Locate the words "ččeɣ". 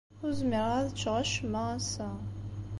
0.97-1.15